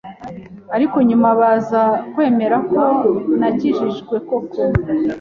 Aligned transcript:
ariko 0.75 0.97
nyuma 1.09 1.27
baza 1.39 1.83
kwemera 2.13 2.57
ko 2.71 2.81
nakijijwe 3.39 4.15
koko 4.27 4.61